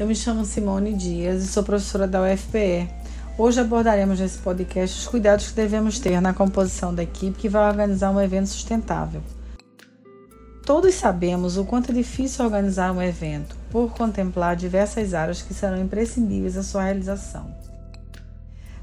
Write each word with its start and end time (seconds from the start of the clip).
eu 0.00 0.06
me 0.06 0.16
chamo 0.16 0.46
Simone 0.46 0.94
Dias 0.94 1.44
e 1.44 1.46
sou 1.46 1.62
professora 1.62 2.08
da 2.08 2.22
UFPE. 2.22 2.88
Hoje 3.36 3.60
abordaremos 3.60 4.18
nesse 4.18 4.38
podcast 4.38 4.98
os 4.98 5.06
cuidados 5.06 5.48
que 5.48 5.54
devemos 5.54 5.98
ter 5.98 6.22
na 6.22 6.32
composição 6.32 6.94
da 6.94 7.02
equipe 7.02 7.38
que 7.38 7.50
vai 7.50 7.68
organizar 7.68 8.10
um 8.10 8.18
evento 8.18 8.48
sustentável. 8.48 9.20
Todos 10.64 10.94
sabemos 10.94 11.58
o 11.58 11.66
quanto 11.66 11.90
é 11.90 11.94
difícil 11.94 12.46
organizar 12.46 12.92
um 12.92 13.02
evento, 13.02 13.54
por 13.70 13.92
contemplar 13.92 14.56
diversas 14.56 15.12
áreas 15.12 15.42
que 15.42 15.52
serão 15.52 15.78
imprescindíveis 15.78 16.56
à 16.56 16.62
sua 16.62 16.84
realização. 16.84 17.54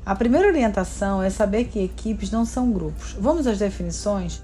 A 0.05 0.13
primeira 0.13 0.47
orientação 0.47 1.23
é 1.23 1.31
saber 1.31 1.63
que 1.63 1.83
equipes 1.83 2.29
não 2.29 2.45
são 2.45 2.71
grupos. 2.71 3.13
Vamos 3.19 3.47
às 3.47 3.57
definições? 3.57 4.43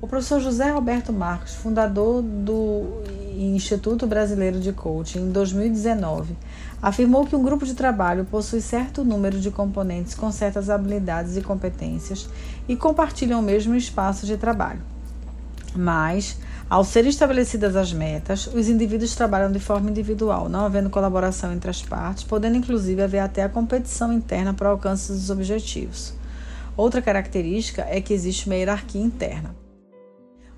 O 0.00 0.08
professor 0.08 0.40
José 0.40 0.70
Roberto 0.70 1.12
Marques, 1.12 1.52
fundador 1.52 2.22
do 2.22 3.02
Instituto 3.46 4.06
Brasileiro 4.06 4.58
de 4.60 4.72
Coaching 4.72 5.20
em 5.20 5.30
2019, 5.30 6.36
afirmou 6.80 7.26
que 7.26 7.36
um 7.36 7.42
grupo 7.42 7.64
de 7.64 7.74
trabalho 7.74 8.24
possui 8.24 8.60
certo 8.60 9.04
número 9.04 9.38
de 9.38 9.50
componentes 9.50 10.14
com 10.14 10.30
certas 10.30 10.70
habilidades 10.70 11.36
e 11.36 11.42
competências 11.42 12.28
e 12.68 12.76
compartilham 12.76 13.40
o 13.40 13.42
mesmo 13.42 13.74
espaço 13.74 14.26
de 14.26 14.36
trabalho. 14.36 14.80
Mas, 15.74 16.38
ao 16.68 16.84
serem 16.84 17.10
estabelecidas 17.10 17.76
as 17.76 17.92
metas, 17.92 18.46
os 18.46 18.68
indivíduos 18.68 19.14
trabalham 19.14 19.52
de 19.52 19.60
forma 19.60 19.90
individual, 19.90 20.48
não 20.48 20.66
havendo 20.66 20.90
colaboração 20.90 21.52
entre 21.52 21.70
as 21.70 21.82
partes, 21.82 22.24
podendo 22.24 22.56
inclusive 22.56 23.02
haver 23.02 23.20
até 23.20 23.42
a 23.42 23.48
competição 23.48 24.12
interna 24.12 24.52
para 24.52 24.68
o 24.68 24.72
alcance 24.72 25.12
dos 25.12 25.30
objetivos. 25.30 26.12
Outra 26.76 27.02
característica 27.02 27.86
é 27.88 28.00
que 28.00 28.12
existe 28.12 28.46
uma 28.46 28.56
hierarquia 28.56 29.02
interna. 29.02 29.67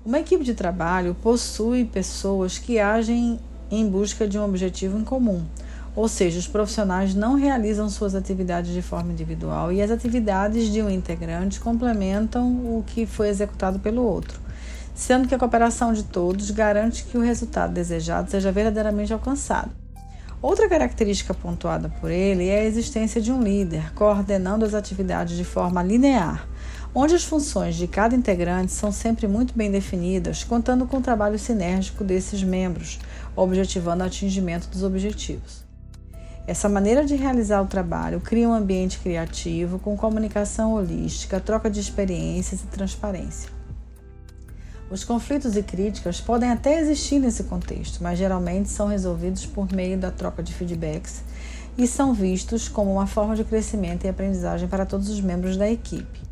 Uma 0.03 0.19
equipe 0.19 0.43
de 0.43 0.55
trabalho 0.55 1.15
possui 1.21 1.85
pessoas 1.85 2.57
que 2.57 2.79
agem 2.79 3.39
em 3.69 3.87
busca 3.87 4.27
de 4.27 4.35
um 4.39 4.43
objetivo 4.43 4.97
em 4.97 5.03
comum, 5.03 5.45
ou 5.95 6.07
seja, 6.07 6.39
os 6.39 6.47
profissionais 6.47 7.13
não 7.13 7.35
realizam 7.35 7.87
suas 7.87 8.15
atividades 8.15 8.73
de 8.73 8.81
forma 8.81 9.11
individual 9.11 9.71
e 9.71 9.79
as 9.79 9.91
atividades 9.91 10.71
de 10.71 10.81
um 10.81 10.89
integrante 10.89 11.59
complementam 11.59 12.47
o 12.47 12.83
que 12.87 13.05
foi 13.05 13.29
executado 13.29 13.77
pelo 13.77 14.01
outro, 14.01 14.39
sendo 14.95 15.27
que 15.27 15.35
a 15.35 15.37
cooperação 15.37 15.93
de 15.93 16.03
todos 16.03 16.49
garante 16.49 17.03
que 17.03 17.15
o 17.15 17.21
resultado 17.21 17.71
desejado 17.71 18.31
seja 18.31 18.51
verdadeiramente 18.51 19.13
alcançado. 19.13 19.69
Outra 20.41 20.67
característica 20.67 21.35
pontuada 21.35 21.89
por 22.01 22.09
ele 22.09 22.47
é 22.47 22.61
a 22.61 22.65
existência 22.65 23.21
de 23.21 23.31
um 23.31 23.39
líder 23.39 23.93
coordenando 23.93 24.65
as 24.65 24.73
atividades 24.73 25.37
de 25.37 25.43
forma 25.43 25.83
linear 25.83 26.47
onde 26.93 27.15
as 27.15 27.23
funções 27.23 27.75
de 27.75 27.87
cada 27.87 28.15
integrante 28.15 28.71
são 28.71 28.91
sempre 28.91 29.27
muito 29.27 29.53
bem 29.55 29.71
definidas, 29.71 30.43
contando 30.43 30.85
com 30.85 30.97
o 30.97 31.01
trabalho 31.01 31.39
sinérgico 31.39 32.03
desses 32.03 32.43
membros, 32.43 32.99
objetivando 33.35 34.03
o 34.03 34.07
atingimento 34.07 34.67
dos 34.67 34.83
objetivos. 34.83 35.63
Essa 36.45 36.67
maneira 36.67 37.05
de 37.05 37.15
realizar 37.15 37.61
o 37.61 37.67
trabalho 37.67 38.19
cria 38.19 38.49
um 38.49 38.53
ambiente 38.53 38.99
criativo 38.99 39.79
com 39.79 39.95
comunicação 39.95 40.73
holística, 40.73 41.39
troca 41.39 41.69
de 41.69 41.79
experiências 41.79 42.61
e 42.61 42.67
transparência. 42.67 43.49
Os 44.89 45.05
conflitos 45.05 45.55
e 45.55 45.63
críticas 45.63 46.19
podem 46.19 46.49
até 46.49 46.77
existir 46.77 47.19
nesse 47.19 47.45
contexto, 47.45 48.03
mas 48.03 48.19
geralmente 48.19 48.67
são 48.67 48.87
resolvidos 48.87 49.45
por 49.45 49.71
meio 49.71 49.97
da 49.97 50.11
troca 50.11 50.43
de 50.43 50.53
feedbacks 50.53 51.23
e 51.77 51.87
são 51.87 52.13
vistos 52.13 52.67
como 52.67 52.91
uma 52.91 53.07
forma 53.07 53.33
de 53.33 53.45
crescimento 53.45 54.03
e 54.05 54.09
aprendizagem 54.09 54.67
para 54.67 54.85
todos 54.85 55.07
os 55.07 55.21
membros 55.21 55.55
da 55.55 55.69
equipe. 55.71 56.30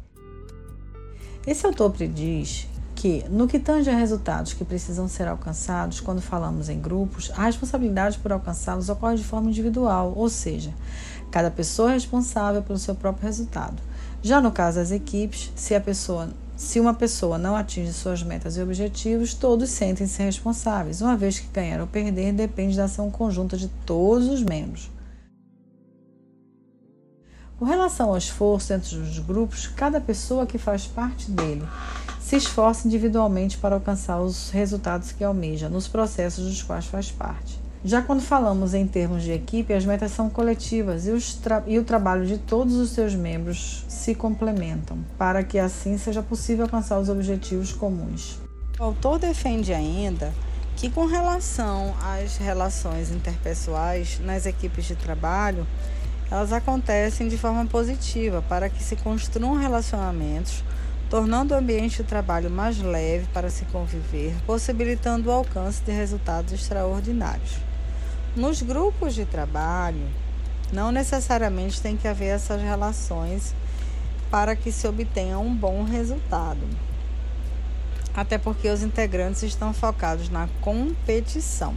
Esse 1.47 1.65
autor 1.65 1.91
prediz 1.91 2.67
que, 2.93 3.23
no 3.29 3.47
que 3.47 3.57
tange 3.57 3.89
a 3.89 3.95
resultados 3.95 4.53
que 4.53 4.65
precisam 4.65 5.07
ser 5.07 5.25
alcançados 5.25 6.01
quando 6.01 6.21
falamos 6.21 6.67
em 6.67 6.79
grupos, 6.79 7.31
a 7.33 7.45
responsabilidade 7.45 8.19
por 8.19 8.33
alcançá-los 8.33 8.89
ocorre 8.89 9.15
de 9.15 9.23
forma 9.23 9.49
individual, 9.49 10.13
ou 10.17 10.29
seja, 10.29 10.73
cada 11.31 11.49
pessoa 11.49 11.91
é 11.91 11.93
responsável 11.93 12.61
pelo 12.61 12.77
seu 12.77 12.93
próprio 12.93 13.25
resultado. 13.25 13.81
Já 14.21 14.41
no 14.41 14.51
caso 14.51 14.79
das 14.79 14.91
equipes, 14.91 15.49
se 15.55 15.79
pessoa 15.79 16.29
se 16.57 16.77
uma 16.77 16.93
pessoa 16.93 17.37
não 17.37 17.55
atinge 17.55 17.93
suas 17.93 18.21
metas 18.21 18.57
e 18.57 18.61
objetivos, 18.61 19.33
todos 19.33 19.69
sentem-se 19.69 20.21
responsáveis, 20.21 20.99
uma 20.99 21.15
vez 21.15 21.39
que 21.39 21.47
ganhar 21.53 21.79
ou 21.79 21.87
perder 21.87 22.33
depende 22.33 22.75
da 22.75 22.83
ação 22.83 23.09
conjunta 23.09 23.55
de 23.55 23.69
todos 23.85 24.27
os 24.27 24.43
membros. 24.43 24.91
Com 27.59 27.65
relação 27.65 28.11
ao 28.11 28.17
esforço 28.17 28.69
dentro 28.69 28.97
dos 28.97 29.19
grupos, 29.19 29.67
cada 29.67 29.99
pessoa 29.99 30.45
que 30.45 30.57
faz 30.57 30.87
parte 30.87 31.29
dele 31.29 31.67
se 32.21 32.37
esforça 32.37 32.87
individualmente 32.87 33.57
para 33.57 33.75
alcançar 33.75 34.21
os 34.21 34.49
resultados 34.49 35.11
que 35.11 35.25
almeja 35.25 35.67
nos 35.67 35.85
processos 35.85 36.45
dos 36.45 36.63
quais 36.63 36.85
faz 36.85 37.11
parte. 37.11 37.59
Já 37.83 38.01
quando 38.01 38.21
falamos 38.21 38.73
em 38.73 38.87
termos 38.87 39.23
de 39.23 39.33
equipe, 39.33 39.73
as 39.73 39.83
metas 39.83 40.11
são 40.11 40.29
coletivas 40.29 41.05
e, 41.05 41.11
e, 41.67 41.77
o 41.77 41.83
trabalho 41.83 42.25
de 42.25 42.37
todos 42.37 42.75
os 42.75 42.91
seus 42.91 43.13
membros 43.13 43.83
se 43.89 44.15
complementam, 44.15 44.97
para 45.17 45.43
que 45.43 45.59
assim 45.59 45.97
seja 45.97 46.23
possível 46.23 46.63
alcançar 46.63 46.97
os 46.97 47.09
objetivos 47.09 47.73
comuns. 47.73 48.39
O 48.79 48.83
autor 48.85 49.19
defende 49.19 49.73
ainda 49.73 50.33
que, 50.77 50.89
com 50.89 51.05
relação 51.05 51.93
às 52.01 52.37
relações 52.37 53.11
interpessoais 53.11 54.17
nas 54.23 54.45
equipes 54.45 54.85
de 54.85 54.95
trabalho, 54.95 55.67
elas 56.31 56.53
acontecem 56.53 57.27
de 57.27 57.37
forma 57.37 57.65
positiva 57.65 58.43
para 58.47 58.69
que 58.69 58.83
se 58.83 58.95
construam 58.95 59.55
relacionamentos, 59.55 60.63
tornando 61.09 61.53
o 61.53 61.57
ambiente 61.57 61.97
de 61.97 62.03
trabalho 62.03 62.51
mais 62.51 62.77
leve 62.77 63.27
para 63.33 63.49
se 63.49 63.65
conviver, 63.65 64.35
possibilitando 64.45 65.29
o 65.29 65.31
alcance 65.31 65.81
de 65.83 65.91
resultados 65.91 66.53
extraordinários. 66.53 67.57
Nos 68.35 68.61
grupos 68.61 69.15
de 69.15 69.25
trabalho, 69.25 70.07
não 70.71 70.91
necessariamente 70.91 71.81
tem 71.81 71.97
que 71.97 72.07
haver 72.07 72.27
essas 72.27 72.61
relações 72.61 73.55
para 74.29 74.55
que 74.55 74.71
se 74.71 74.87
obtenha 74.87 75.39
um 75.39 75.55
bom 75.55 75.83
resultado. 75.83 76.61
Até 78.13 78.37
porque 78.37 78.69
os 78.69 78.83
integrantes 78.83 79.41
estão 79.41 79.73
focados 79.73 80.29
na 80.29 80.47
competição. 80.61 81.73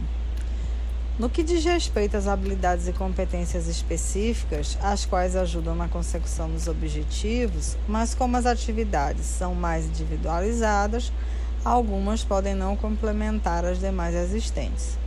No 1.19 1.29
que 1.29 1.43
diz 1.43 1.63
respeito 1.63 2.17
às 2.17 2.27
habilidades 2.27 2.87
e 2.87 2.91
competências 2.91 3.67
específicas, 3.67 4.75
as 4.81 5.05
quais 5.05 5.35
ajudam 5.35 5.75
na 5.75 5.87
consecução 5.87 6.49
dos 6.49 6.67
objetivos, 6.67 7.77
mas 7.87 8.15
como 8.15 8.35
as 8.35 8.47
atividades 8.47 9.27
são 9.27 9.53
mais 9.53 9.85
individualizadas, 9.85 11.13
algumas 11.63 12.23
podem 12.23 12.55
não 12.55 12.75
complementar 12.75 13.63
as 13.63 13.79
demais 13.79 14.15
existentes. 14.15 14.97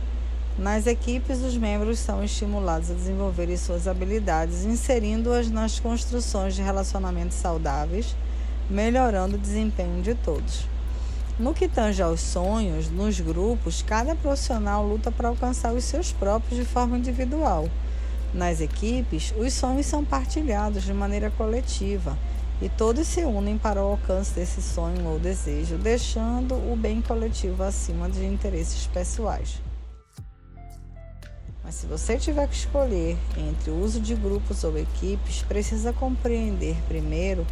Nas 0.57 0.87
equipes, 0.87 1.39
os 1.39 1.57
membros 1.57 1.99
são 1.99 2.23
estimulados 2.23 2.89
a 2.89 2.93
desenvolverem 2.93 3.57
suas 3.57 3.85
habilidades, 3.85 4.63
inserindo-as 4.63 5.51
nas 5.51 5.77
construções 5.77 6.55
de 6.55 6.61
relacionamentos 6.61 7.35
saudáveis, 7.35 8.15
melhorando 8.69 9.35
o 9.35 9.39
desempenho 9.39 10.01
de 10.01 10.15
todos. 10.15 10.76
No 11.39 11.53
que 11.53 11.67
tange 11.67 12.01
aos 12.01 12.19
sonhos, 12.19 12.89
nos 12.89 13.19
grupos, 13.19 13.83
cada 13.83 14.15
profissional 14.15 14.83
luta 14.83 15.11
para 15.11 15.27
alcançar 15.27 15.71
os 15.71 15.83
seus 15.83 16.11
próprios 16.11 16.59
de 16.59 16.65
forma 16.65 16.97
individual. 16.97 17.69
Nas 18.33 18.59
equipes, 18.59 19.31
os 19.37 19.53
sonhos 19.53 19.85
são 19.85 20.03
partilhados 20.03 20.83
de 20.83 20.93
maneira 20.93 21.29
coletiva 21.29 22.17
e 22.59 22.67
todos 22.67 23.07
se 23.07 23.23
unem 23.23 23.55
para 23.55 23.83
o 23.83 23.91
alcance 23.91 24.33
desse 24.33 24.63
sonho 24.63 25.05
ou 25.05 25.19
desejo, 25.19 25.77
deixando 25.77 26.55
o 26.55 26.75
bem 26.75 27.01
coletivo 27.01 27.61
acima 27.61 28.09
de 28.09 28.25
interesses 28.25 28.87
pessoais. 28.87 29.61
Mas 31.63 31.75
se 31.75 31.85
você 31.85 32.17
tiver 32.17 32.47
que 32.47 32.55
escolher 32.55 33.15
entre 33.37 33.69
o 33.69 33.79
uso 33.79 33.99
de 33.99 34.15
grupos 34.15 34.63
ou 34.63 34.75
equipes, 34.75 35.43
precisa 35.43 35.93
compreender 35.93 36.75
primeiro 36.87 37.45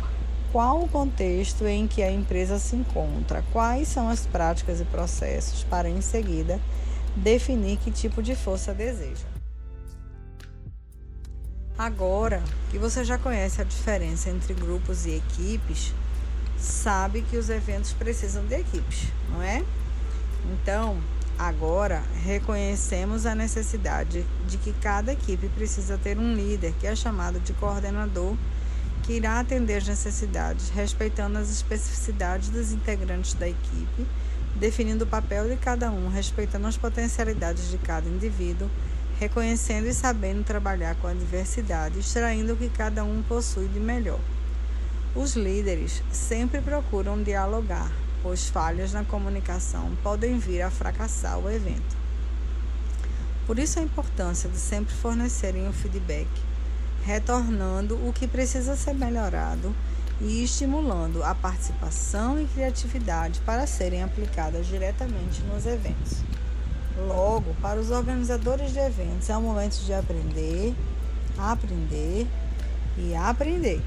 qual 0.56 0.82
o 0.82 0.88
contexto 0.88 1.68
em 1.68 1.86
que 1.86 2.02
a 2.02 2.10
empresa 2.10 2.58
se 2.58 2.78
encontra, 2.78 3.44
quais 3.52 3.90
são 3.90 4.08
as 4.08 4.26
práticas 4.26 4.80
e 4.80 4.86
processos, 4.86 5.66
para 5.66 5.90
em 5.90 6.00
seguida 6.00 6.62
definir 7.14 7.76
que 7.76 7.92
tipo 7.92 8.24
de 8.24 8.38
força 8.38 8.74
deseja. 8.74 9.26
Agora 11.78 12.42
que 12.72 12.78
você 12.78 13.04
já 13.04 13.18
conhece 13.18 13.60
a 13.60 13.66
diferença 13.66 14.30
entre 14.30 14.54
grupos 14.54 15.06
e 15.06 15.18
equipes, 15.18 15.94
sabe 16.58 17.22
que 17.24 17.36
os 17.36 17.50
eventos 17.50 17.92
precisam 17.92 18.46
de 18.46 18.56
equipes, 18.56 19.12
não 19.30 19.42
é? 19.42 19.62
Então, 20.54 20.98
agora 21.38 22.02
reconhecemos 22.24 23.26
a 23.26 23.36
necessidade 23.36 24.26
de 24.48 24.58
que 24.58 24.72
cada 24.72 25.12
equipe 25.12 25.50
precisa 25.50 25.98
ter 25.98 26.18
um 26.18 26.34
líder, 26.34 26.74
que 26.80 26.88
é 26.88 26.96
chamado 26.96 27.42
de 27.42 27.52
coordenador 27.52 28.38
que 29.06 29.14
irá 29.14 29.40
atender 29.40 29.78
as 29.78 29.88
necessidades, 29.88 30.70
respeitando 30.70 31.38
as 31.38 31.52
especificidades 31.52 32.50
dos 32.50 32.72
integrantes 32.72 33.36
da 33.36 33.48
equipe, 33.48 34.06
definindo 34.56 35.04
o 35.04 35.08
papel 35.08 35.48
de 35.48 35.56
cada 35.58 35.92
um, 35.92 36.10
respeitando 36.10 36.66
as 36.66 36.76
potencialidades 36.76 37.70
de 37.70 37.78
cada 37.78 38.10
indivíduo, 38.10 38.68
reconhecendo 39.20 39.88
e 39.88 39.94
sabendo 39.94 40.44
trabalhar 40.44 40.96
com 40.96 41.08
a 41.08 41.14
diversidade, 41.14 42.00
extraindo 42.00 42.54
o 42.54 42.58
que 42.58 42.68
cada 42.68 43.04
um 43.04 43.22
possui 43.22 43.68
de 43.68 43.80
melhor. 43.80 44.20
Os 45.16 45.36
líderes 45.36 46.02
sempre 46.12 46.60
procuram 46.60 47.22
dialogar, 47.22 47.92
pois 48.24 48.50
falhas 48.50 48.92
na 48.92 49.06
comunicação 49.06 49.96
podem 50.02 50.40
vir 50.40 50.64
a 50.64 50.72
fracassar 50.72 51.38
o 51.38 51.50
evento. 51.50 51.96
Por 53.46 53.60
isso 53.60 53.78
a 53.78 53.84
importância 53.84 54.50
de 54.50 54.58
sempre 54.58 54.96
fornecerem 54.96 55.68
o 55.70 55.74
feedback, 55.74 56.28
retornando 57.06 57.96
o 58.08 58.12
que 58.12 58.28
precisa 58.28 58.76
ser 58.76 58.96
melhorado 58.96 59.76
e 60.20 60.44
estimulando 60.44 61.24
a 61.24 61.36
participação 61.36 62.42
e 62.42 62.46
criatividade 62.48 63.40
para 63.42 63.68
serem 63.68 64.02
aplicadas 64.02 64.66
diretamente 64.66 65.42
nos 65.44 65.68
eventos. 65.68 66.24
Logo, 66.98 67.54
para 67.62 67.80
os 67.80 67.92
organizadores 67.92 68.72
de 68.72 68.80
eventos, 68.80 69.30
é 69.30 69.38
o 69.38 69.42
momento 69.42 69.78
de 69.84 69.94
aprender, 69.94 70.74
aprender 71.38 72.26
e 72.98 73.14
aprender. 73.14 73.82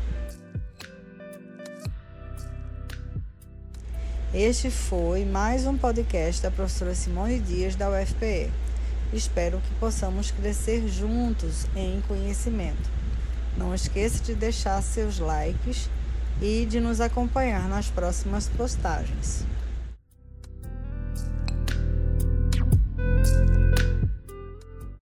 Este 4.33 4.71
foi 4.71 5.25
mais 5.25 5.67
um 5.67 5.77
podcast 5.77 6.43
da 6.43 6.51
professora 6.51 6.95
Simone 6.95 7.41
Dias 7.41 7.75
da 7.75 7.89
UFPE. 7.91 8.53
Espero 9.13 9.59
que 9.59 9.75
possamos 9.81 10.31
crescer 10.31 10.87
juntos 10.87 11.67
em 11.75 12.01
conhecimento. 12.03 12.98
Não 13.59 13.75
esqueça 13.75 14.23
de 14.23 14.35
deixar 14.35 14.81
seus 14.81 15.19
likes 15.19 15.91
e 16.41 16.65
de 16.65 16.81
nos 16.81 17.01
acompanhar 17.01 17.69
nas 17.69 17.91
próximas 17.91 18.49
postagens. 18.49 19.45